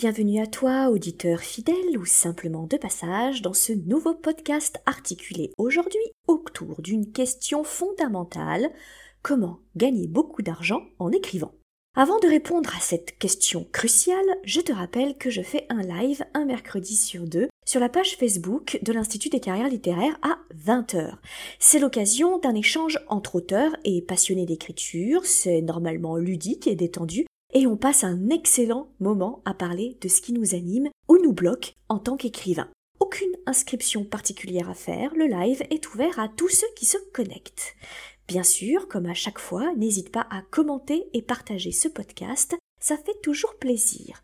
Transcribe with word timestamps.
Bienvenue 0.00 0.40
à 0.40 0.46
toi, 0.46 0.90
auditeur 0.90 1.40
fidèle 1.40 1.98
ou 1.98 2.06
simplement 2.06 2.68
de 2.68 2.76
passage, 2.76 3.42
dans 3.42 3.52
ce 3.52 3.72
nouveau 3.72 4.14
podcast 4.14 4.80
articulé 4.86 5.50
aujourd'hui 5.58 5.98
autour 6.28 6.80
d'une 6.82 7.10
question 7.10 7.64
fondamentale 7.64 8.70
comment 9.22 9.58
gagner 9.74 10.06
beaucoup 10.06 10.42
d'argent 10.42 10.82
en 11.00 11.10
écrivant 11.10 11.50
Avant 11.96 12.20
de 12.20 12.28
répondre 12.28 12.70
à 12.76 12.80
cette 12.80 13.18
question 13.18 13.66
cruciale, 13.72 14.36
je 14.44 14.60
te 14.60 14.70
rappelle 14.70 15.18
que 15.18 15.30
je 15.30 15.42
fais 15.42 15.66
un 15.68 15.82
live 15.82 16.24
un 16.32 16.44
mercredi 16.44 16.94
sur 16.94 17.24
deux 17.24 17.48
sur 17.66 17.80
la 17.80 17.88
page 17.88 18.16
Facebook 18.16 18.78
de 18.82 18.92
l'Institut 18.92 19.30
des 19.30 19.40
carrières 19.40 19.68
littéraires 19.68 20.18
à 20.22 20.38
20h. 20.64 21.14
C'est 21.58 21.80
l'occasion 21.80 22.38
d'un 22.38 22.54
échange 22.54 23.00
entre 23.08 23.34
auteurs 23.34 23.74
et 23.84 24.00
passionnés 24.00 24.46
d'écriture, 24.46 25.26
c'est 25.26 25.60
normalement 25.60 26.16
ludique 26.16 26.68
et 26.68 26.76
détendu, 26.76 27.26
et 27.58 27.66
on 27.66 27.76
passe 27.76 28.04
un 28.04 28.30
excellent 28.30 28.92
moment 29.00 29.42
à 29.44 29.52
parler 29.52 29.98
de 30.00 30.06
ce 30.06 30.20
qui 30.20 30.32
nous 30.32 30.54
anime 30.54 30.90
ou 31.08 31.18
nous 31.18 31.32
bloque 31.32 31.74
en 31.88 31.98
tant 31.98 32.16
qu'écrivain. 32.16 32.70
Aucune 33.00 33.34
inscription 33.46 34.04
particulière 34.04 34.70
à 34.70 34.74
faire, 34.74 35.12
le 35.16 35.26
live 35.26 35.64
est 35.68 35.92
ouvert 35.92 36.20
à 36.20 36.28
tous 36.28 36.48
ceux 36.48 36.68
qui 36.76 36.86
se 36.86 36.98
connectent. 37.12 37.74
Bien 38.28 38.44
sûr, 38.44 38.86
comme 38.86 39.06
à 39.06 39.14
chaque 39.14 39.40
fois, 39.40 39.74
n'hésite 39.74 40.12
pas 40.12 40.28
à 40.30 40.42
commenter 40.42 41.08
et 41.14 41.20
partager 41.20 41.72
ce 41.72 41.88
podcast, 41.88 42.54
ça 42.80 42.96
fait 42.96 43.20
toujours 43.24 43.56
plaisir. 43.56 44.22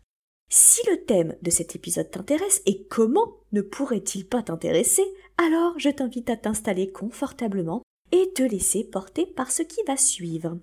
Si 0.49 0.79
le 0.89 1.03
thème 1.03 1.35
de 1.41 1.49
cet 1.49 1.75
épisode 1.75 2.09
t'intéresse 2.09 2.61
et 2.65 2.85
comment 2.85 3.35
ne 3.51 3.61
pourrait-il 3.61 4.25
pas 4.25 4.43
t'intéresser, 4.43 5.03
alors 5.37 5.77
je 5.77 5.89
t'invite 5.89 6.29
à 6.29 6.37
t'installer 6.37 6.89
confortablement 6.89 7.81
et 8.13 8.31
te 8.33 8.43
laisser 8.43 8.85
porter 8.85 9.25
par 9.25 9.51
ce 9.51 9.61
qui 9.61 9.81
va 9.85 9.97
suivre. 9.97 10.57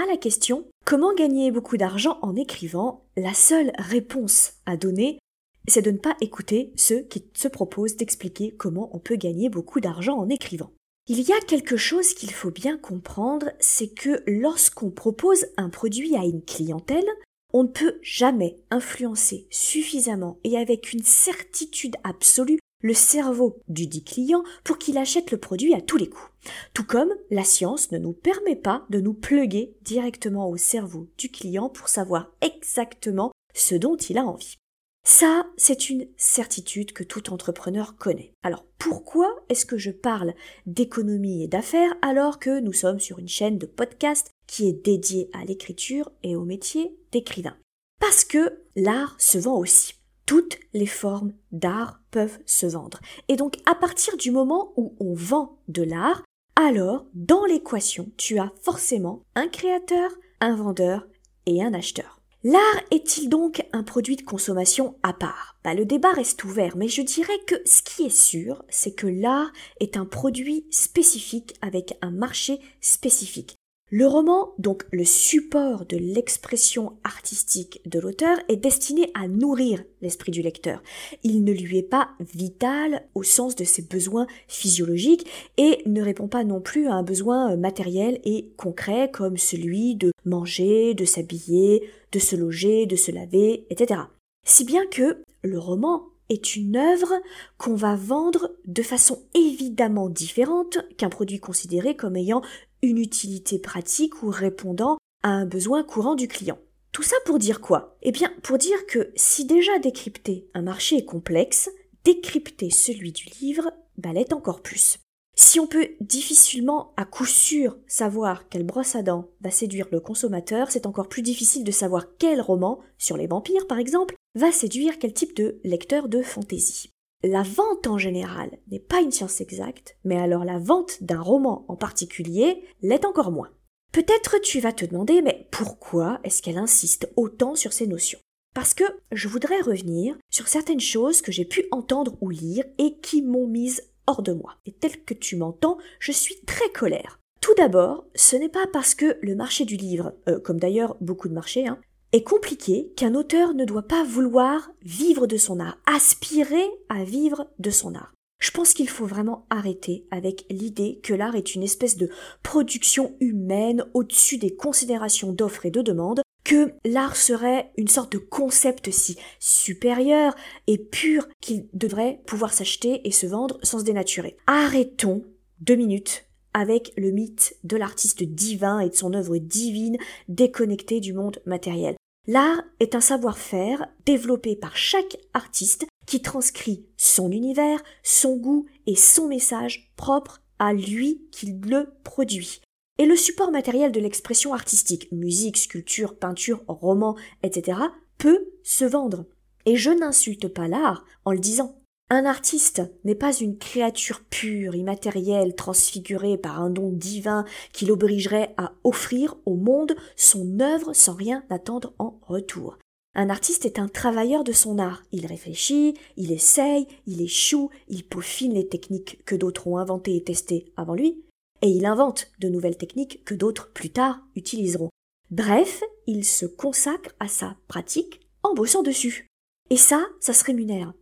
À 0.00 0.06
la 0.06 0.16
question 0.16 0.64
Comment 0.84 1.12
gagner 1.12 1.50
beaucoup 1.50 1.76
d'argent 1.76 2.20
en 2.22 2.36
écrivant? 2.36 3.04
La 3.16 3.34
seule 3.34 3.72
réponse 3.78 4.52
à 4.64 4.76
donner, 4.76 5.18
c'est 5.66 5.82
de 5.82 5.90
ne 5.90 5.98
pas 5.98 6.16
écouter 6.20 6.72
ceux 6.76 7.00
qui 7.00 7.24
se 7.34 7.48
proposent 7.48 7.96
d'expliquer 7.96 8.54
comment 8.56 8.90
on 8.94 9.00
peut 9.00 9.16
gagner 9.16 9.48
beaucoup 9.48 9.80
d'argent 9.80 10.16
en 10.16 10.28
écrivant. 10.28 10.70
Il 11.08 11.20
y 11.20 11.32
a 11.32 11.40
quelque 11.40 11.76
chose 11.76 12.14
qu'il 12.14 12.30
faut 12.30 12.52
bien 12.52 12.78
comprendre, 12.78 13.50
c'est 13.58 13.92
que 13.92 14.22
lorsqu'on 14.28 14.90
propose 14.90 15.46
un 15.56 15.68
produit 15.68 16.14
à 16.14 16.22
une 16.22 16.44
clientèle, 16.44 17.08
on 17.52 17.64
ne 17.64 17.68
peut 17.68 17.98
jamais 18.00 18.60
influencer 18.70 19.48
suffisamment 19.50 20.38
et 20.44 20.58
avec 20.58 20.92
une 20.92 21.02
certitude 21.02 21.96
absolue 22.04 22.60
le 22.80 22.94
cerveau 22.94 23.60
du 23.68 23.86
dit 23.86 24.04
client 24.04 24.42
pour 24.64 24.78
qu'il 24.78 24.98
achète 24.98 25.30
le 25.30 25.38
produit 25.38 25.74
à 25.74 25.80
tous 25.80 25.96
les 25.96 26.08
coups. 26.08 26.30
Tout 26.74 26.84
comme 26.84 27.12
la 27.30 27.44
science 27.44 27.90
ne 27.90 27.98
nous 27.98 28.12
permet 28.12 28.56
pas 28.56 28.86
de 28.90 29.00
nous 29.00 29.14
pluguer 29.14 29.74
directement 29.82 30.48
au 30.48 30.56
cerveau 30.56 31.08
du 31.18 31.30
client 31.30 31.68
pour 31.68 31.88
savoir 31.88 32.30
exactement 32.40 33.32
ce 33.54 33.74
dont 33.74 33.96
il 33.96 34.18
a 34.18 34.24
envie. 34.24 34.56
Ça, 35.04 35.46
c'est 35.56 35.88
une 35.88 36.06
certitude 36.16 36.92
que 36.92 37.02
tout 37.02 37.32
entrepreneur 37.32 37.96
connaît. 37.96 38.34
Alors 38.42 38.66
pourquoi 38.78 39.28
est-ce 39.48 39.64
que 39.64 39.78
je 39.78 39.90
parle 39.90 40.34
d'économie 40.66 41.42
et 41.42 41.48
d'affaires 41.48 41.96
alors 42.02 42.38
que 42.38 42.60
nous 42.60 42.74
sommes 42.74 43.00
sur 43.00 43.18
une 43.18 43.28
chaîne 43.28 43.58
de 43.58 43.66
podcast 43.66 44.30
qui 44.46 44.68
est 44.68 44.84
dédiée 44.84 45.30
à 45.32 45.44
l'écriture 45.44 46.12
et 46.22 46.36
au 46.36 46.44
métier 46.44 46.94
d'écrivain? 47.10 47.56
Parce 48.00 48.24
que 48.24 48.60
l'art 48.76 49.16
se 49.18 49.38
vend 49.38 49.56
aussi 49.56 49.97
toutes 50.28 50.58
les 50.74 50.86
formes 50.86 51.32
d'art 51.52 52.02
peuvent 52.10 52.38
se 52.44 52.66
vendre. 52.66 53.00
Et 53.28 53.36
donc 53.36 53.56
à 53.64 53.74
partir 53.74 54.18
du 54.18 54.30
moment 54.30 54.74
où 54.76 54.94
on 55.00 55.14
vend 55.14 55.58
de 55.68 55.82
l'art, 55.82 56.22
alors 56.54 57.06
dans 57.14 57.46
l'équation, 57.46 58.12
tu 58.18 58.38
as 58.38 58.52
forcément 58.60 59.22
un 59.34 59.48
créateur, 59.48 60.10
un 60.42 60.54
vendeur 60.54 61.08
et 61.46 61.62
un 61.62 61.72
acheteur. 61.72 62.20
L'art 62.44 62.82
est-il 62.90 63.30
donc 63.30 63.66
un 63.72 63.82
produit 63.82 64.16
de 64.16 64.22
consommation 64.22 64.96
à 65.02 65.14
part? 65.14 65.56
Bah, 65.64 65.72
Le 65.72 65.86
débat 65.86 66.12
reste 66.12 66.44
ouvert, 66.44 66.76
mais 66.76 66.88
je 66.88 67.00
dirais 67.00 67.38
que 67.46 67.56
ce 67.64 67.80
qui 67.80 68.02
est 68.02 68.14
sûr, 68.14 68.62
c'est 68.68 68.94
que 68.94 69.06
l'art 69.06 69.50
est 69.80 69.96
un 69.96 70.04
produit 70.04 70.66
spécifique 70.70 71.54
avec 71.62 71.96
un 72.02 72.10
marché 72.10 72.60
spécifique. 72.82 73.56
Le 73.90 74.06
roman, 74.06 74.52
donc 74.58 74.84
le 74.92 75.06
support 75.06 75.86
de 75.86 75.96
l'expression 75.96 76.98
artistique 77.04 77.80
de 77.86 77.98
l'auteur, 77.98 78.36
est 78.50 78.56
destiné 78.56 79.10
à 79.14 79.28
nourrir 79.28 79.82
l'esprit 80.02 80.30
du 80.30 80.42
lecteur. 80.42 80.82
Il 81.22 81.42
ne 81.42 81.52
lui 81.52 81.78
est 81.78 81.82
pas 81.82 82.10
vital 82.20 83.06
au 83.14 83.22
sens 83.22 83.56
de 83.56 83.64
ses 83.64 83.80
besoins 83.80 84.26
physiologiques 84.46 85.26
et 85.56 85.80
ne 85.86 86.02
répond 86.02 86.28
pas 86.28 86.44
non 86.44 86.60
plus 86.60 86.86
à 86.86 86.92
un 86.92 87.02
besoin 87.02 87.56
matériel 87.56 88.20
et 88.24 88.50
concret 88.58 89.10
comme 89.10 89.38
celui 89.38 89.94
de 89.94 90.12
manger, 90.26 90.92
de 90.92 91.06
s'habiller, 91.06 91.88
de 92.12 92.18
se 92.18 92.36
loger, 92.36 92.84
de 92.84 92.96
se 92.96 93.10
laver, 93.10 93.64
etc. 93.70 94.02
Si 94.46 94.64
bien 94.64 94.86
que 94.86 95.22
le 95.42 95.58
roman 95.58 96.04
est 96.28 96.56
une 96.56 96.76
œuvre 96.76 97.12
qu'on 97.56 97.74
va 97.74 97.96
vendre 97.96 98.52
de 98.66 98.82
façon 98.82 99.22
évidemment 99.34 100.08
différente 100.08 100.78
qu'un 100.96 101.08
produit 101.08 101.40
considéré 101.40 101.96
comme 101.96 102.16
ayant 102.16 102.42
une 102.82 102.98
utilité 102.98 103.58
pratique 103.58 104.22
ou 104.22 104.30
répondant 104.30 104.98
à 105.22 105.30
un 105.30 105.46
besoin 105.46 105.82
courant 105.82 106.14
du 106.14 106.28
client. 106.28 106.58
Tout 106.92 107.02
ça 107.02 107.16
pour 107.24 107.38
dire 107.38 107.60
quoi? 107.60 107.96
Eh 108.02 108.12
bien, 108.12 108.32
pour 108.42 108.58
dire 108.58 108.86
que 108.86 109.12
si 109.14 109.44
déjà 109.44 109.78
décrypter 109.78 110.48
un 110.54 110.62
marché 110.62 110.96
est 110.96 111.04
complexe, 111.04 111.70
décrypter 112.04 112.70
celui 112.70 113.12
du 113.12 113.26
livre 113.40 113.70
bah, 113.98 114.12
l'est 114.12 114.32
encore 114.32 114.62
plus. 114.62 114.98
Si 115.36 115.60
on 115.60 115.68
peut 115.68 115.90
difficilement 116.00 116.92
à 116.96 117.04
coup 117.04 117.26
sûr 117.26 117.76
savoir 117.86 118.48
quelle 118.48 118.66
brosse 118.66 118.96
à 118.96 119.02
dents 119.02 119.28
va 119.40 119.50
séduire 119.50 119.86
le 119.92 120.00
consommateur, 120.00 120.70
c'est 120.70 120.86
encore 120.86 121.08
plus 121.08 121.22
difficile 121.22 121.62
de 121.62 121.70
savoir 121.70 122.06
quel 122.18 122.40
roman, 122.40 122.80
sur 122.96 123.16
les 123.16 123.28
vampires 123.28 123.68
par 123.68 123.78
exemple, 123.78 124.16
va 124.34 124.52
séduire 124.52 124.98
quel 124.98 125.12
type 125.12 125.36
de 125.36 125.60
lecteur 125.64 126.08
de 126.08 126.22
fantaisie. 126.22 126.90
La 127.24 127.42
vente 127.42 127.88
en 127.88 127.98
général 127.98 128.58
n'est 128.70 128.78
pas 128.78 129.00
une 129.00 129.10
science 129.10 129.40
exacte, 129.40 129.96
mais 130.04 130.16
alors 130.16 130.44
la 130.44 130.58
vente 130.58 131.02
d'un 131.02 131.20
roman 131.20 131.64
en 131.68 131.74
particulier 131.74 132.62
l'est 132.80 133.04
encore 133.04 133.32
moins. 133.32 133.50
Peut-être 133.92 134.38
tu 134.38 134.60
vas 134.60 134.72
te 134.72 134.84
demander, 134.84 135.22
mais 135.22 135.48
pourquoi 135.50 136.20
est-ce 136.22 136.42
qu'elle 136.42 136.58
insiste 136.58 137.10
autant 137.16 137.56
sur 137.56 137.72
ces 137.72 137.86
notions? 137.86 138.20
Parce 138.54 138.74
que 138.74 138.84
je 139.12 139.28
voudrais 139.28 139.60
revenir 139.60 140.16
sur 140.30 140.46
certaines 140.46 140.80
choses 140.80 141.22
que 141.22 141.32
j'ai 141.32 141.44
pu 141.44 141.66
entendre 141.70 142.16
ou 142.20 142.30
lire 142.30 142.64
et 142.78 142.98
qui 143.00 143.22
m'ont 143.22 143.46
mise 143.46 143.82
hors 144.06 144.22
de 144.22 144.32
moi. 144.32 144.54
Et 144.66 144.72
tel 144.72 145.04
que 145.04 145.14
tu 145.14 145.36
m'entends, 145.36 145.78
je 145.98 146.12
suis 146.12 146.40
très 146.46 146.70
colère. 146.70 147.18
Tout 147.40 147.54
d'abord, 147.56 148.04
ce 148.14 148.36
n'est 148.36 148.48
pas 148.48 148.66
parce 148.72 148.94
que 148.94 149.18
le 149.22 149.34
marché 149.34 149.64
du 149.64 149.76
livre, 149.76 150.12
euh, 150.28 150.40
comme 150.40 150.58
d'ailleurs 150.58 150.96
beaucoup 151.00 151.28
de 151.28 151.34
marchés, 151.34 151.66
hein, 151.66 151.78
est 152.12 152.22
compliqué 152.22 152.92
qu'un 152.96 153.14
auteur 153.14 153.54
ne 153.54 153.64
doit 153.64 153.82
pas 153.82 154.04
vouloir 154.04 154.70
vivre 154.82 155.26
de 155.26 155.36
son 155.36 155.60
art, 155.60 155.78
aspirer 155.86 156.64
à 156.88 157.04
vivre 157.04 157.48
de 157.58 157.70
son 157.70 157.94
art. 157.94 158.12
Je 158.38 158.52
pense 158.52 158.72
qu'il 158.72 158.88
faut 158.88 159.06
vraiment 159.06 159.46
arrêter 159.50 160.06
avec 160.10 160.46
l'idée 160.48 161.00
que 161.02 161.12
l'art 161.12 161.34
est 161.34 161.54
une 161.54 161.64
espèce 161.64 161.96
de 161.96 162.08
production 162.42 163.16
humaine 163.20 163.84
au-dessus 163.94 164.38
des 164.38 164.54
considérations 164.54 165.32
d'offres 165.32 165.66
et 165.66 165.72
de 165.72 165.82
demandes, 165.82 166.22
que 166.44 166.72
l'art 166.84 167.16
serait 167.16 167.72
une 167.76 167.88
sorte 167.88 168.12
de 168.12 168.18
concept 168.18 168.90
si 168.90 169.18
supérieur 169.40 170.34
et 170.66 170.78
pur 170.78 171.28
qu'il 171.40 171.68
devrait 171.74 172.22
pouvoir 172.26 172.52
s'acheter 172.52 173.06
et 173.06 173.10
se 173.10 173.26
vendre 173.26 173.58
sans 173.62 173.80
se 173.80 173.84
dénaturer. 173.84 174.36
Arrêtons 174.46 175.24
deux 175.60 175.76
minutes 175.76 176.27
avec 176.54 176.92
le 176.96 177.10
mythe 177.10 177.56
de 177.64 177.76
l'artiste 177.76 178.22
divin 178.22 178.80
et 178.80 178.88
de 178.88 178.94
son 178.94 179.14
œuvre 179.14 179.38
divine 179.38 179.98
déconnectée 180.28 181.00
du 181.00 181.12
monde 181.12 181.40
matériel. 181.46 181.96
L'art 182.26 182.62
est 182.80 182.94
un 182.94 183.00
savoir-faire 183.00 183.86
développé 184.04 184.54
par 184.54 184.76
chaque 184.76 185.16
artiste 185.32 185.86
qui 186.06 186.20
transcrit 186.20 186.86
son 186.96 187.30
univers, 187.30 187.82
son 188.02 188.36
goût 188.36 188.66
et 188.86 188.96
son 188.96 189.28
message 189.28 189.92
propre 189.96 190.42
à 190.58 190.72
lui 190.72 191.26
qui 191.30 191.52
le 191.52 191.94
produit. 192.04 192.60
Et 192.98 193.06
le 193.06 193.16
support 193.16 193.52
matériel 193.52 193.92
de 193.92 194.00
l'expression 194.00 194.52
artistique, 194.52 195.10
musique, 195.12 195.56
sculpture, 195.56 196.18
peinture, 196.18 196.64
roman, 196.66 197.16
etc., 197.42 197.78
peut 198.18 198.48
se 198.62 198.84
vendre. 198.84 199.24
Et 199.66 199.76
je 199.76 199.90
n'insulte 199.90 200.48
pas 200.48 200.66
l'art 200.66 201.04
en 201.24 201.32
le 201.32 201.38
disant. 201.38 201.80
Un 202.10 202.24
artiste 202.24 202.80
n'est 203.04 203.14
pas 203.14 203.34
une 203.34 203.58
créature 203.58 204.22
pure, 204.30 204.74
immatérielle, 204.74 205.54
transfigurée 205.54 206.38
par 206.38 206.58
un 206.58 206.70
don 206.70 206.90
divin 206.90 207.44
qui 207.72 207.84
l'obligerait 207.84 208.54
à 208.56 208.72
offrir 208.82 209.36
au 209.44 209.56
monde 209.56 209.94
son 210.16 210.58
œuvre 210.60 210.94
sans 210.94 211.12
rien 211.12 211.44
attendre 211.50 211.92
en 211.98 212.18
retour. 212.22 212.78
Un 213.14 213.28
artiste 213.28 213.66
est 213.66 213.78
un 213.78 213.88
travailleur 213.88 214.42
de 214.42 214.52
son 214.52 214.78
art. 214.78 215.02
Il 215.12 215.26
réfléchit, 215.26 215.94
il 216.16 216.32
essaye, 216.32 216.86
il 217.06 217.20
échoue, 217.20 217.68
il 217.88 218.04
peaufine 218.04 218.54
les 218.54 218.68
techniques 218.68 219.22
que 219.26 219.34
d'autres 219.34 219.66
ont 219.66 219.76
inventées 219.76 220.16
et 220.16 220.24
testées 220.24 220.72
avant 220.76 220.94
lui, 220.94 221.22
et 221.60 221.68
il 221.68 221.84
invente 221.84 222.30
de 222.38 222.48
nouvelles 222.48 222.78
techniques 222.78 223.22
que 223.24 223.34
d'autres 223.34 223.70
plus 223.72 223.90
tard 223.90 224.20
utiliseront. 224.34 224.90
Bref, 225.30 225.82
il 226.06 226.24
se 226.24 226.46
consacre 226.46 227.14
à 227.20 227.28
sa 227.28 227.56
pratique 227.66 228.20
en 228.42 228.54
bossant 228.54 228.82
dessus. 228.82 229.27
Et 229.70 229.76
ça, 229.76 230.06
ça 230.20 230.32
se 230.32 230.44
rémunère. 230.44 230.94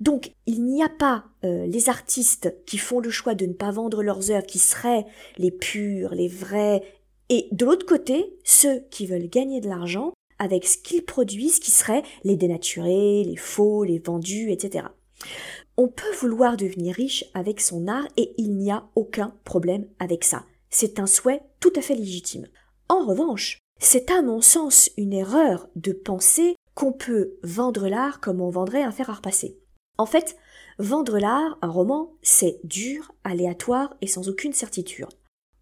Donc, 0.00 0.32
il 0.46 0.64
n'y 0.64 0.82
a 0.82 0.88
pas 0.88 1.24
euh, 1.44 1.66
les 1.66 1.88
artistes 1.88 2.54
qui 2.66 2.78
font 2.78 3.00
le 3.00 3.10
choix 3.10 3.34
de 3.34 3.46
ne 3.46 3.52
pas 3.52 3.70
vendre 3.70 4.02
leurs 4.02 4.30
œuvres, 4.30 4.46
qui 4.46 4.58
seraient 4.58 5.04
les 5.36 5.50
purs, 5.50 6.14
les 6.14 6.28
vrais, 6.28 6.82
et 7.30 7.48
de 7.52 7.64
l'autre 7.64 7.86
côté, 7.86 8.36
ceux 8.44 8.80
qui 8.90 9.06
veulent 9.06 9.28
gagner 9.28 9.60
de 9.60 9.68
l'argent 9.68 10.12
avec 10.38 10.66
ce 10.66 10.78
qu'ils 10.78 11.04
produisent, 11.04 11.58
qui 11.58 11.70
seraient 11.70 12.02
les 12.22 12.36
dénaturés, 12.36 13.24
les 13.24 13.36
faux, 13.36 13.84
les 13.84 13.98
vendus, 13.98 14.50
etc. 14.50 14.86
On 15.76 15.88
peut 15.88 16.12
vouloir 16.20 16.56
devenir 16.56 16.94
riche 16.94 17.24
avec 17.34 17.60
son 17.60 17.88
art 17.88 18.06
et 18.16 18.34
il 18.36 18.56
n'y 18.56 18.70
a 18.70 18.84
aucun 18.94 19.34
problème 19.44 19.86
avec 19.98 20.24
ça. 20.24 20.44
C'est 20.70 20.98
un 20.98 21.06
souhait 21.06 21.40
tout 21.60 21.72
à 21.76 21.80
fait 21.80 21.94
légitime. 21.94 22.46
En 22.88 23.06
revanche, 23.06 23.58
c'est 23.80 24.10
à 24.10 24.22
mon 24.22 24.40
sens 24.40 24.90
une 24.96 25.12
erreur 25.12 25.68
de 25.76 25.92
penser 25.92 26.54
qu'on 26.74 26.92
peut 26.92 27.34
vendre 27.42 27.88
l'art 27.88 28.20
comme 28.20 28.40
on 28.40 28.50
vendrait 28.50 28.82
un 28.82 28.92
fer 28.92 29.10
à 29.10 29.14
repasser. 29.14 29.58
En 29.96 30.06
fait, 30.06 30.36
vendre 30.78 31.18
l'art, 31.18 31.58
un 31.62 31.70
roman, 31.70 32.12
c'est 32.22 32.60
dur, 32.64 33.12
aléatoire 33.22 33.94
et 34.00 34.06
sans 34.06 34.28
aucune 34.28 34.52
certitude. 34.52 35.06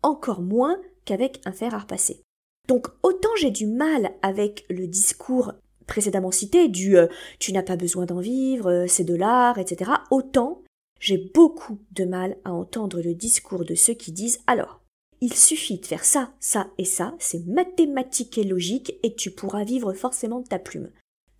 Encore 0.02 0.40
moins 0.40 0.80
qu'avec 1.04 1.40
un 1.44 1.52
fer 1.52 1.74
à 1.74 1.80
repasser. 1.80 2.22
Donc 2.68 2.88
autant 3.02 3.34
j'ai 3.38 3.50
du 3.50 3.66
mal 3.66 4.12
avec 4.22 4.64
le 4.70 4.86
discours 4.86 5.52
précédemment 5.86 6.30
cité 6.30 6.68
du 6.68 6.96
euh, 6.96 7.08
tu 7.38 7.52
n'as 7.52 7.62
pas 7.62 7.76
besoin 7.76 8.06
d'en 8.06 8.20
vivre, 8.20 8.70
euh, 8.70 8.86
c'est 8.86 9.04
de 9.04 9.14
l'art, 9.14 9.58
etc. 9.58 9.90
Autant 10.10 10.62
j'ai 11.00 11.18
beaucoup 11.18 11.80
de 11.90 12.04
mal 12.04 12.36
à 12.44 12.52
entendre 12.52 13.00
le 13.02 13.14
discours 13.14 13.64
de 13.64 13.74
ceux 13.74 13.94
qui 13.94 14.12
disent 14.12 14.40
alors 14.46 14.80
il 15.20 15.34
suffit 15.34 15.78
de 15.78 15.86
faire 15.86 16.04
ça, 16.04 16.32
ça 16.40 16.68
et 16.78 16.84
ça, 16.84 17.14
c'est 17.20 17.46
mathématique 17.46 18.38
et 18.38 18.44
logique 18.44 18.98
et 19.04 19.14
tu 19.14 19.30
pourras 19.30 19.62
vivre 19.62 19.92
forcément 19.92 20.40
de 20.40 20.48
ta 20.48 20.58
plume. 20.58 20.90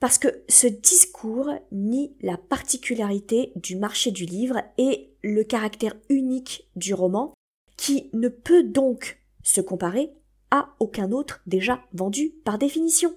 Parce 0.03 0.19
que 0.19 0.43
ce 0.49 0.67
discours 0.67 1.49
nie 1.71 2.17
la 2.23 2.37
particularité 2.37 3.53
du 3.55 3.77
marché 3.77 4.11
du 4.11 4.25
livre 4.25 4.61
et 4.77 5.15
le 5.23 5.45
caractère 5.45 5.95
unique 6.09 6.69
du 6.75 6.93
roman, 6.93 7.33
qui 7.77 8.11
ne 8.13 8.27
peut 8.29 8.65
donc 8.65 9.23
se 9.45 9.61
comparer 9.61 10.11
à 10.51 10.75
aucun 10.81 11.13
autre 11.13 11.41
déjà 11.47 11.85
vendu 11.93 12.35
par 12.45 12.59
définition. 12.59 13.15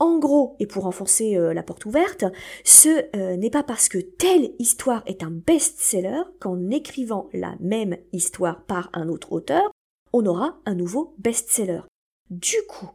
En 0.00 0.18
gros, 0.18 0.56
et 0.58 0.66
pour 0.66 0.86
enfoncer 0.86 1.36
euh, 1.36 1.54
la 1.54 1.62
porte 1.62 1.86
ouverte, 1.86 2.24
ce 2.64 3.04
euh, 3.14 3.36
n'est 3.36 3.48
pas 3.48 3.62
parce 3.62 3.88
que 3.88 3.98
telle 3.98 4.54
histoire 4.58 5.04
est 5.06 5.22
un 5.22 5.30
best-seller 5.30 6.22
qu'en 6.40 6.68
écrivant 6.70 7.28
la 7.32 7.54
même 7.60 7.96
histoire 8.12 8.64
par 8.64 8.90
un 8.92 9.08
autre 9.08 9.30
auteur, 9.30 9.70
on 10.12 10.26
aura 10.26 10.58
un 10.66 10.74
nouveau 10.74 11.14
best-seller. 11.18 11.82
Du 12.28 12.56
coup, 12.68 12.90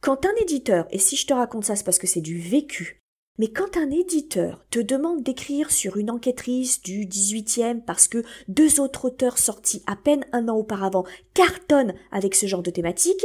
quand 0.00 0.26
un 0.26 0.34
éditeur, 0.40 0.86
et 0.90 0.98
si 0.98 1.16
je 1.16 1.26
te 1.26 1.34
raconte 1.34 1.64
ça, 1.64 1.76
c'est 1.76 1.84
parce 1.84 1.98
que 1.98 2.06
c'est 2.06 2.20
du 2.20 2.38
vécu, 2.38 3.00
mais 3.38 3.48
quand 3.48 3.76
un 3.76 3.90
éditeur 3.90 4.64
te 4.70 4.80
demande 4.80 5.22
d'écrire 5.22 5.70
sur 5.70 5.96
une 5.96 6.10
enquêtrice 6.10 6.82
du 6.82 7.06
18e 7.06 7.82
parce 7.84 8.08
que 8.08 8.24
deux 8.48 8.80
autres 8.80 9.06
auteurs 9.06 9.38
sortis 9.38 9.82
à 9.86 9.94
peine 9.94 10.24
un 10.32 10.48
an 10.48 10.56
auparavant 10.56 11.04
cartonnent 11.34 11.94
avec 12.10 12.34
ce 12.34 12.46
genre 12.46 12.64
de 12.64 12.70
thématique, 12.70 13.24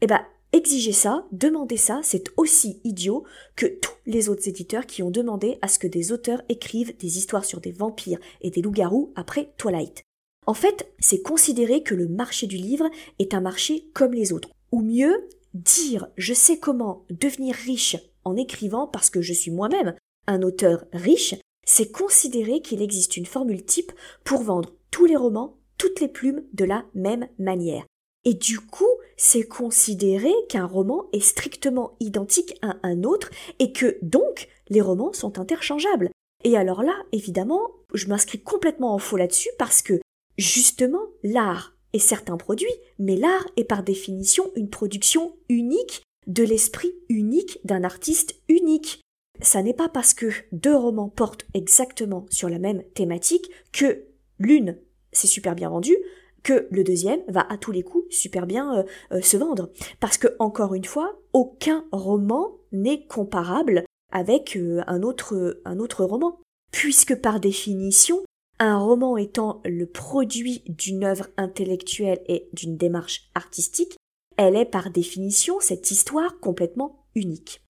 eh 0.00 0.06
ben, 0.06 0.20
exiger 0.52 0.92
ça, 0.92 1.26
demander 1.30 1.76
ça, 1.76 2.00
c'est 2.02 2.24
aussi 2.38 2.80
idiot 2.84 3.24
que 3.54 3.66
tous 3.66 3.94
les 4.06 4.30
autres 4.30 4.48
éditeurs 4.48 4.86
qui 4.86 5.02
ont 5.02 5.10
demandé 5.10 5.58
à 5.60 5.68
ce 5.68 5.78
que 5.78 5.86
des 5.86 6.10
auteurs 6.10 6.42
écrivent 6.48 6.96
des 6.96 7.18
histoires 7.18 7.44
sur 7.44 7.60
des 7.60 7.72
vampires 7.72 8.18
et 8.40 8.50
des 8.50 8.62
loups-garous 8.62 9.12
après 9.14 9.52
Twilight. 9.58 10.02
En 10.46 10.54
fait, 10.54 10.90
c'est 10.98 11.20
considérer 11.20 11.82
que 11.82 11.94
le 11.94 12.08
marché 12.08 12.46
du 12.46 12.56
livre 12.56 12.88
est 13.18 13.34
un 13.34 13.42
marché 13.42 13.90
comme 13.92 14.14
les 14.14 14.32
autres. 14.32 14.48
Ou 14.72 14.80
mieux, 14.80 15.28
dire 15.54 16.08
je 16.16 16.34
sais 16.34 16.58
comment 16.58 17.04
devenir 17.10 17.54
riche 17.54 17.96
en 18.24 18.36
écrivant 18.36 18.86
parce 18.86 19.10
que 19.10 19.20
je 19.20 19.32
suis 19.32 19.50
moi-même 19.50 19.94
un 20.26 20.42
auteur 20.42 20.84
riche, 20.92 21.34
c'est 21.66 21.90
considérer 21.90 22.60
qu'il 22.60 22.82
existe 22.82 23.16
une 23.16 23.26
formule 23.26 23.64
type 23.64 23.92
pour 24.24 24.42
vendre 24.42 24.72
tous 24.90 25.06
les 25.06 25.16
romans, 25.16 25.58
toutes 25.78 26.00
les 26.00 26.08
plumes 26.08 26.44
de 26.52 26.64
la 26.64 26.84
même 26.94 27.28
manière. 27.38 27.84
Et 28.24 28.34
du 28.34 28.60
coup, 28.60 28.88
c'est 29.16 29.44
considérer 29.44 30.32
qu'un 30.48 30.66
roman 30.66 31.06
est 31.12 31.20
strictement 31.20 31.96
identique 32.00 32.54
à 32.62 32.76
un 32.82 33.02
autre 33.02 33.30
et 33.58 33.72
que 33.72 33.98
donc 34.02 34.48
les 34.68 34.80
romans 34.80 35.12
sont 35.12 35.38
interchangeables. 35.38 36.10
Et 36.44 36.56
alors 36.56 36.82
là, 36.82 36.94
évidemment, 37.12 37.70
je 37.94 38.06
m'inscris 38.06 38.42
complètement 38.42 38.94
en 38.94 38.98
faux 38.98 39.16
là-dessus 39.16 39.50
parce 39.58 39.82
que 39.82 40.00
justement, 40.36 41.02
l'art 41.22 41.74
et 41.92 41.98
certains 41.98 42.36
produits, 42.36 42.68
mais 42.98 43.16
l'art 43.16 43.46
est 43.56 43.64
par 43.64 43.82
définition 43.82 44.50
une 44.56 44.70
production 44.70 45.36
unique 45.48 46.02
de 46.26 46.42
l'esprit 46.42 46.92
unique 47.08 47.58
d'un 47.64 47.84
artiste 47.84 48.40
unique. 48.48 49.00
Ça 49.40 49.62
n'est 49.62 49.74
pas 49.74 49.88
parce 49.88 50.14
que 50.14 50.26
deux 50.52 50.76
romans 50.76 51.08
portent 51.08 51.46
exactement 51.54 52.26
sur 52.30 52.48
la 52.48 52.58
même 52.58 52.82
thématique 52.94 53.50
que 53.72 54.04
l'une 54.38 54.78
s'est 55.12 55.26
super 55.26 55.54
bien 55.54 55.70
vendue, 55.70 55.96
que 56.42 56.68
le 56.70 56.84
deuxième 56.84 57.20
va 57.28 57.46
à 57.50 57.58
tous 57.58 57.72
les 57.72 57.82
coups 57.82 58.04
super 58.14 58.46
bien 58.46 58.78
euh, 58.78 58.82
euh, 59.12 59.20
se 59.20 59.36
vendre. 59.36 59.70
Parce 59.98 60.18
que, 60.18 60.28
encore 60.38 60.74
une 60.74 60.84
fois, 60.84 61.20
aucun 61.32 61.84
roman 61.92 62.58
n'est 62.72 63.06
comparable 63.06 63.84
avec 64.12 64.56
euh, 64.56 64.82
un, 64.86 65.02
autre, 65.02 65.60
un 65.64 65.78
autre 65.78 66.04
roman. 66.04 66.38
Puisque 66.72 67.20
par 67.20 67.40
définition, 67.40 68.22
un 68.60 68.78
roman 68.78 69.16
étant 69.16 69.62
le 69.64 69.86
produit 69.86 70.62
d'une 70.68 71.02
œuvre 71.02 71.26
intellectuelle 71.38 72.20
et 72.26 72.48
d'une 72.52 72.76
démarche 72.76 73.30
artistique, 73.34 73.96
elle 74.36 74.54
est 74.54 74.66
par 74.66 74.90
définition 74.90 75.58
cette 75.60 75.90
histoire 75.90 76.38
complètement 76.40 77.06
unique. 77.14 77.64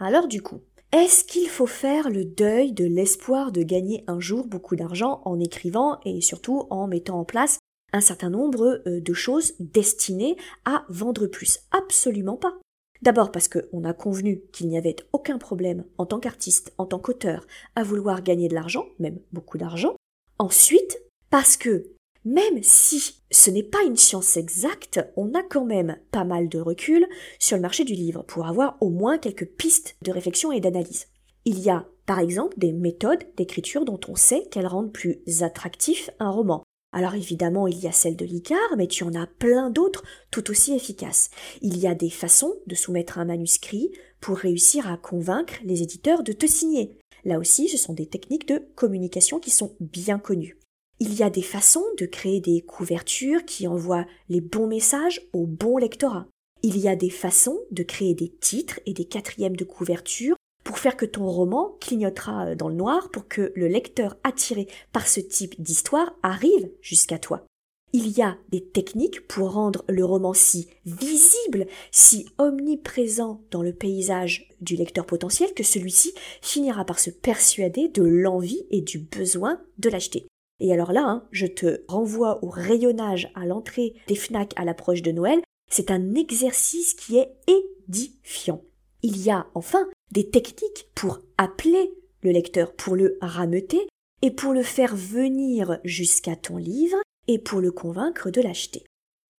Alors 0.00 0.26
du 0.26 0.42
coup, 0.42 0.60
est-ce 0.90 1.24
qu'il 1.24 1.48
faut 1.48 1.66
faire 1.66 2.10
le 2.10 2.24
deuil 2.24 2.72
de 2.72 2.84
l'espoir 2.84 3.52
de 3.52 3.62
gagner 3.62 4.04
un 4.08 4.20
jour 4.20 4.46
beaucoup 4.46 4.76
d'argent 4.76 5.22
en 5.24 5.38
écrivant 5.38 6.00
et 6.04 6.20
surtout 6.20 6.66
en 6.70 6.88
mettant 6.88 7.20
en 7.20 7.24
place 7.24 7.58
un 7.92 8.00
certain 8.00 8.30
nombre 8.30 8.82
euh, 8.86 9.00
de 9.00 9.12
choses 9.14 9.54
destinées 9.60 10.36
à 10.64 10.84
vendre 10.88 11.26
plus? 11.28 11.60
Absolument 11.70 12.36
pas. 12.36 12.58
D'abord 13.00 13.32
parce 13.32 13.48
qu'on 13.48 13.84
a 13.84 13.94
convenu 13.94 14.42
qu'il 14.52 14.68
n'y 14.68 14.78
avait 14.78 14.96
aucun 15.12 15.38
problème 15.38 15.84
en 15.98 16.06
tant 16.06 16.20
qu'artiste, 16.20 16.72
en 16.78 16.86
tant 16.86 16.98
qu'auteur, 16.98 17.46
à 17.74 17.82
vouloir 17.82 18.22
gagner 18.22 18.48
de 18.48 18.54
l'argent, 18.54 18.86
même 18.98 19.18
beaucoup 19.32 19.58
d'argent, 19.58 19.96
Ensuite, 20.42 20.98
parce 21.30 21.56
que 21.56 21.92
même 22.24 22.64
si 22.64 23.22
ce 23.30 23.48
n'est 23.48 23.62
pas 23.62 23.84
une 23.86 23.96
science 23.96 24.36
exacte, 24.36 24.98
on 25.16 25.34
a 25.34 25.42
quand 25.44 25.64
même 25.64 25.98
pas 26.10 26.24
mal 26.24 26.48
de 26.48 26.58
recul 26.58 27.06
sur 27.38 27.56
le 27.56 27.62
marché 27.62 27.84
du 27.84 27.92
livre 27.92 28.24
pour 28.24 28.48
avoir 28.48 28.76
au 28.80 28.90
moins 28.90 29.18
quelques 29.18 29.46
pistes 29.46 29.94
de 30.02 30.10
réflexion 30.10 30.50
et 30.50 30.58
d'analyse. 30.58 31.06
Il 31.44 31.60
y 31.60 31.70
a 31.70 31.86
par 32.06 32.18
exemple 32.18 32.58
des 32.58 32.72
méthodes 32.72 33.24
d'écriture 33.36 33.84
dont 33.84 34.00
on 34.08 34.16
sait 34.16 34.42
qu'elles 34.50 34.66
rendent 34.66 34.92
plus 34.92 35.22
attractif 35.42 36.10
un 36.18 36.30
roman. 36.30 36.64
Alors 36.92 37.14
évidemment, 37.14 37.68
il 37.68 37.78
y 37.78 37.86
a 37.86 37.92
celle 37.92 38.16
de 38.16 38.24
l'Icare, 38.24 38.76
mais 38.76 38.88
tu 38.88 39.04
en 39.04 39.14
as 39.14 39.28
plein 39.28 39.70
d'autres 39.70 40.02
tout 40.32 40.50
aussi 40.50 40.74
efficaces. 40.74 41.30
Il 41.60 41.78
y 41.78 41.86
a 41.86 41.94
des 41.94 42.10
façons 42.10 42.52
de 42.66 42.74
soumettre 42.74 43.20
un 43.20 43.26
manuscrit 43.26 43.92
pour 44.20 44.38
réussir 44.38 44.90
à 44.90 44.96
convaincre 44.96 45.54
les 45.62 45.84
éditeurs 45.84 46.24
de 46.24 46.32
te 46.32 46.46
signer. 46.46 46.98
Là 47.24 47.38
aussi, 47.38 47.68
ce 47.68 47.78
sont 47.78 47.92
des 47.92 48.06
techniques 48.06 48.48
de 48.48 48.62
communication 48.74 49.38
qui 49.38 49.50
sont 49.50 49.76
bien 49.80 50.18
connues. 50.18 50.58
Il 50.98 51.14
y 51.14 51.22
a 51.22 51.30
des 51.30 51.42
façons 51.42 51.84
de 51.98 52.06
créer 52.06 52.40
des 52.40 52.60
couvertures 52.60 53.44
qui 53.44 53.66
envoient 53.66 54.06
les 54.28 54.40
bons 54.40 54.66
messages 54.66 55.20
au 55.32 55.46
bon 55.46 55.78
lectorat. 55.78 56.26
Il 56.62 56.78
y 56.78 56.88
a 56.88 56.96
des 56.96 57.10
façons 57.10 57.58
de 57.70 57.82
créer 57.82 58.14
des 58.14 58.28
titres 58.28 58.78
et 58.86 58.92
des 58.92 59.04
quatrièmes 59.04 59.56
de 59.56 59.64
couverture 59.64 60.36
pour 60.62 60.78
faire 60.78 60.96
que 60.96 61.06
ton 61.06 61.28
roman 61.28 61.76
clignotera 61.80 62.54
dans 62.54 62.68
le 62.68 62.76
noir 62.76 63.10
pour 63.10 63.26
que 63.26 63.52
le 63.56 63.66
lecteur 63.66 64.16
attiré 64.22 64.68
par 64.92 65.08
ce 65.08 65.20
type 65.20 65.60
d'histoire 65.60 66.14
arrive 66.22 66.70
jusqu'à 66.80 67.18
toi 67.18 67.44
il 67.92 68.08
y 68.16 68.22
a 68.22 68.38
des 68.50 68.64
techniques 68.64 69.26
pour 69.28 69.52
rendre 69.52 69.84
le 69.88 70.04
roman 70.04 70.32
si 70.32 70.68
visible, 70.86 71.66
si 71.90 72.26
omniprésent 72.38 73.42
dans 73.50 73.62
le 73.62 73.72
paysage 73.72 74.48
du 74.60 74.76
lecteur 74.76 75.04
potentiel 75.04 75.52
que 75.54 75.62
celui-ci 75.62 76.14
finira 76.40 76.84
par 76.84 76.98
se 76.98 77.10
persuader 77.10 77.88
de 77.88 78.02
l'envie 78.02 78.66
et 78.70 78.80
du 78.80 78.98
besoin 78.98 79.60
de 79.78 79.90
l'acheter. 79.90 80.26
Et 80.60 80.72
alors 80.72 80.92
là, 80.92 81.04
hein, 81.04 81.28
je 81.32 81.46
te 81.46 81.82
renvoie 81.88 82.42
au 82.44 82.48
rayonnage 82.48 83.30
à 83.34 83.44
l'entrée 83.44 83.94
des 84.06 84.14
FNAC 84.14 84.52
à 84.56 84.64
l'approche 84.64 85.02
de 85.02 85.12
Noël. 85.12 85.42
C'est 85.70 85.90
un 85.90 86.14
exercice 86.14 86.94
qui 86.94 87.18
est 87.18 87.34
édifiant. 87.46 88.62
Il 89.02 89.20
y 89.20 89.30
a 89.30 89.46
enfin 89.54 89.86
des 90.12 90.30
techniques 90.30 90.88
pour 90.94 91.18
appeler 91.36 91.92
le 92.22 92.30
lecteur, 92.30 92.72
pour 92.74 92.94
le 92.94 93.18
rameuter 93.20 93.88
et 94.22 94.30
pour 94.30 94.52
le 94.52 94.62
faire 94.62 94.94
venir 94.94 95.80
jusqu'à 95.84 96.36
ton 96.36 96.56
livre 96.56 96.96
et 97.28 97.38
pour 97.38 97.60
le 97.60 97.72
convaincre 97.72 98.30
de 98.30 98.40
l'acheter. 98.40 98.84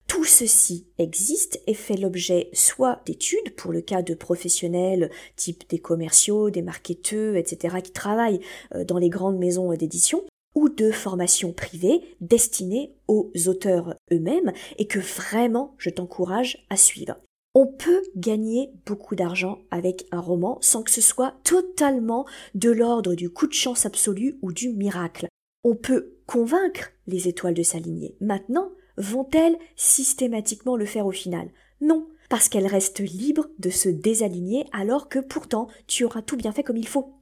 Tout 0.07 0.25
ceci 0.25 0.87
existe 0.97 1.61
et 1.65 1.73
fait 1.73 1.97
l'objet 1.97 2.49
soit 2.53 3.01
d'études 3.05 3.55
pour 3.55 3.71
le 3.71 3.81
cas 3.81 4.01
de 4.01 4.13
professionnels 4.13 5.09
type 5.35 5.67
des 5.69 5.79
commerciaux, 5.79 6.49
des 6.49 6.61
marketeurs, 6.61 7.35
etc. 7.35 7.77
qui 7.83 7.91
travaillent 7.91 8.41
euh, 8.75 8.83
dans 8.83 8.97
les 8.97 9.09
grandes 9.09 9.39
maisons 9.39 9.73
d'édition, 9.73 10.23
ou 10.55 10.69
de 10.69 10.91
formations 10.91 11.51
privées 11.51 12.01
destinées 12.21 12.93
aux 13.07 13.31
auteurs 13.47 13.95
eux-mêmes 14.11 14.53
et 14.77 14.87
que 14.87 14.99
vraiment 14.99 15.75
je 15.77 15.89
t'encourage 15.89 16.65
à 16.69 16.77
suivre. 16.77 17.15
On 17.55 17.67
peut 17.67 18.01
gagner 18.15 18.71
beaucoup 18.85 19.15
d'argent 19.15 19.59
avec 19.69 20.07
un 20.11 20.19
roman 20.19 20.57
sans 20.61 20.81
que 20.81 20.91
ce 20.91 21.01
soit 21.01 21.35
totalement 21.43 22.25
de 22.55 22.71
l'ordre 22.71 23.13
du 23.13 23.29
coup 23.29 23.47
de 23.47 23.53
chance 23.53 23.85
absolu 23.85 24.39
ou 24.41 24.51
du 24.51 24.69
miracle. 24.69 25.27
On 25.63 25.75
peut 25.75 26.12
convaincre 26.25 26.92
les 27.08 27.27
étoiles 27.27 27.53
de 27.53 27.63
s'aligner. 27.63 28.15
Maintenant, 28.22 28.72
vont-elles 28.98 29.58
systématiquement 29.75 30.75
le 30.75 30.86
faire 30.86 31.06
au 31.06 31.12
final? 31.12 31.50
Non, 31.82 32.08
parce 32.30 32.50
qu'elles 32.50 32.68
restent 32.68 33.00
libres 33.00 33.48
de 33.60 33.70
se 33.70 33.89
désaligner 33.89 34.65
alors 34.72 35.10
que 35.10 35.20
pourtant 35.20 35.68
tu 35.88 36.03
auras 36.03 36.22
tout 36.22 36.38
bien 36.38 36.51
fait 36.51 36.63
comme 36.63 36.77
il 36.77 36.88
faut. 36.88 37.13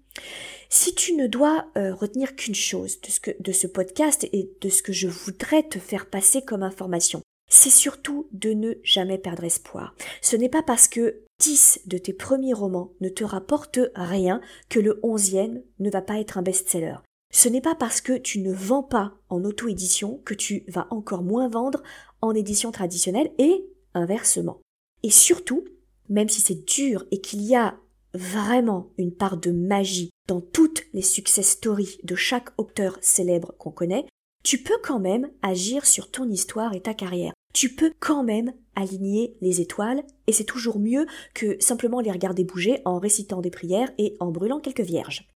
Si 0.70 0.96
tu 0.96 1.14
ne 1.16 1.28
dois 1.28 1.68
euh, 1.78 1.94
retenir 1.94 2.36
qu'une 2.36 2.56
chose 2.56 3.02
de 3.02 3.08
ce, 3.08 3.20
de 3.40 3.52
ce 3.52 3.68
podcast 3.68 4.28
et 4.32 4.50
de 4.62 4.70
ce 4.70 4.84
que 4.84 4.94
je 4.94 5.08
voudrais 5.08 5.64
te 5.64 5.80
faire 5.80 6.10
passer 6.10 6.42
comme 6.42 6.64
information, 6.64 7.22
c'est 7.50 7.70
surtout 7.70 8.28
de 8.32 8.54
ne 8.54 8.76
jamais 8.84 9.18
perdre 9.18 9.44
espoir. 9.44 9.96
Ce 10.22 10.36
n'est 10.36 10.50
pas 10.50 10.64
parce 10.64 10.88
que 10.88 11.24
10 11.40 11.82
de 11.88 11.98
tes 11.98 12.14
premiers 12.14 12.54
romans 12.54 12.94
ne 13.02 13.10
te 13.10 13.24
rapportent 13.24 13.80
rien 13.96 14.42
que 14.70 14.80
le 14.80 15.00
onzième 15.04 15.62
ne 15.80 15.90
va 15.90 16.02
pas 16.02 16.20
être 16.20 16.38
un 16.38 16.42
best-seller. 16.42 16.96
Ce 17.32 17.48
n'est 17.48 17.62
pas 17.62 17.76
parce 17.76 18.02
que 18.02 18.18
tu 18.18 18.40
ne 18.40 18.54
vends 18.54 18.84
pas 18.84 19.14
en 19.30 19.44
auto-édition 19.44 20.22
que 20.26 20.34
tu 20.34 20.64
vas 20.68 20.88
encore 20.92 21.24
moins 21.24 21.48
vendre 21.48 21.82
en 22.22 22.34
édition 22.34 22.72
traditionnelle 22.72 23.32
et 23.38 23.66
inversement. 23.94 24.60
Et 25.04 25.10
surtout, 25.10 25.64
même 26.10 26.30
si 26.30 26.42
c'est 26.42 26.66
dur 26.66 27.06
et 27.12 27.22
qu'il 27.22 27.42
y 27.42 27.56
a 27.56 27.78
vraiment 28.14 28.92
une 28.98 29.14
part 29.14 29.38
de 29.38 29.52
magie 29.52 30.10
dans 30.28 30.42
toutes 30.42 30.84
les 30.94 31.02
success 31.02 31.50
stories 31.50 31.98
de 32.04 32.16
chaque 32.16 32.50
auteur 32.58 32.98
célèbre 33.02 33.54
qu'on 33.58 33.72
connaît, 33.72 34.06
tu 34.44 34.58
peux 34.58 34.78
quand 34.84 35.00
même 35.00 35.30
agir 35.42 35.86
sur 35.86 36.12
ton 36.12 36.30
histoire 36.30 36.74
et 36.74 36.82
ta 36.82 36.94
carrière. 36.94 37.34
Tu 37.54 37.74
peux 37.76 37.94
quand 38.00 38.24
même 38.24 38.54
aligner 38.76 39.36
les 39.42 39.62
étoiles 39.62 40.04
et 40.28 40.34
c'est 40.34 40.44
toujours 40.44 40.80
mieux 40.80 41.06
que 41.34 41.58
simplement 41.62 42.00
les 42.00 42.12
regarder 42.12 42.44
bouger 42.44 42.82
en 42.86 43.00
récitant 43.00 43.42
des 43.42 43.52
prières 43.52 43.92
et 43.98 44.16
en 44.20 44.32
brûlant 44.32 44.60
quelques 44.60 44.82
vierges. 44.82 45.28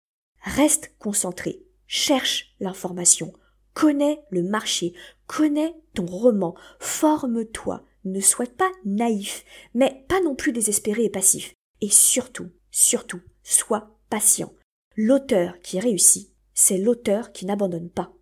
Reste 0.42 0.94
concentré, 0.98 1.65
cherche 1.86 2.54
l'information, 2.60 3.32
connais 3.74 4.20
le 4.30 4.42
marché, 4.42 4.94
connais 5.26 5.74
ton 5.94 6.06
roman, 6.06 6.54
forme-toi, 6.78 7.84
ne 8.04 8.20
sois 8.20 8.46
pas 8.46 8.70
naïf, 8.84 9.44
mais 9.74 10.04
pas 10.08 10.20
non 10.20 10.34
plus 10.34 10.52
désespéré 10.52 11.04
et 11.04 11.10
passif. 11.10 11.52
Et 11.80 11.90
surtout, 11.90 12.50
surtout, 12.70 13.20
sois 13.42 13.98
patient. 14.08 14.52
L'auteur 14.96 15.60
qui 15.60 15.78
réussit, 15.78 16.30
c'est 16.54 16.78
l'auteur 16.78 17.32
qui 17.32 17.44
n'abandonne 17.44 17.90
pas. 17.90 18.12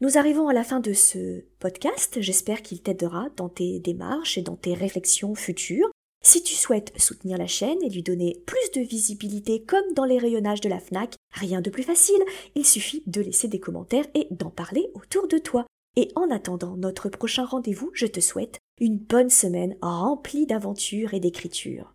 Nous 0.00 0.16
arrivons 0.16 0.48
à 0.48 0.54
la 0.54 0.64
fin 0.64 0.80
de 0.80 0.94
ce 0.94 1.44
podcast. 1.58 2.20
J'espère 2.20 2.62
qu'il 2.62 2.82
t'aidera 2.82 3.28
dans 3.36 3.50
tes 3.50 3.78
démarches 3.80 4.38
et 4.38 4.42
dans 4.42 4.56
tes 4.56 4.72
réflexions 4.72 5.34
futures. 5.34 5.90
Si 6.22 6.42
tu 6.42 6.54
souhaites 6.54 6.98
soutenir 6.98 7.38
la 7.38 7.46
chaîne 7.46 7.82
et 7.82 7.90
lui 7.90 8.02
donner 8.02 8.42
plus 8.46 8.70
de 8.74 8.80
visibilité 8.80 9.62
comme 9.62 9.92
dans 9.94 10.04
les 10.04 10.18
rayonnages 10.18 10.60
de 10.60 10.68
la 10.68 10.80
FNAC, 10.80 11.16
rien 11.32 11.60
de 11.60 11.70
plus 11.70 11.82
facile, 11.82 12.22
il 12.54 12.66
suffit 12.66 13.02
de 13.06 13.20
laisser 13.20 13.48
des 13.48 13.60
commentaires 13.60 14.06
et 14.14 14.28
d'en 14.30 14.50
parler 14.50 14.90
autour 14.94 15.28
de 15.28 15.38
toi. 15.38 15.66
Et 15.96 16.08
en 16.14 16.30
attendant 16.30 16.76
notre 16.76 17.08
prochain 17.08 17.44
rendez-vous, 17.44 17.90
je 17.94 18.06
te 18.06 18.20
souhaite 18.20 18.58
une 18.80 18.98
bonne 18.98 19.30
semaine 19.30 19.76
remplie 19.82 20.46
d'aventures 20.46 21.14
et 21.14 21.20
d'écriture. 21.20 21.94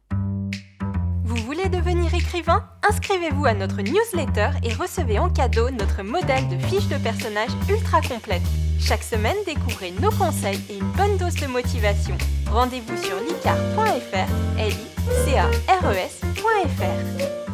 Vous 1.24 1.38
voulez 1.38 1.70
devenir 1.70 2.14
écrivain? 2.14 2.64
Inscrivez-vous 2.88 3.46
à 3.46 3.54
notre 3.54 3.82
newsletter 3.82 4.52
et 4.64 4.74
recevez 4.74 5.18
en 5.18 5.30
cadeau 5.30 5.70
notre 5.72 6.04
modèle 6.04 6.48
de 6.50 6.58
fiche 6.68 6.88
de 6.88 7.02
personnage 7.02 7.50
ultra 7.70 8.00
complète. 8.02 8.44
Chaque 8.80 9.04
semaine, 9.04 9.38
découvrez 9.46 9.92
nos 10.02 10.12
conseils 10.12 10.60
et 10.70 10.78
une 10.78 10.92
bonne 10.92 11.18
dose 11.18 11.36
de 11.36 11.48
motivation. 11.48 12.16
Rendez-vous 12.52 12.98
sur 12.98 13.20
licar.fr, 13.22 14.30
l 14.60 14.72
e 16.70 17.45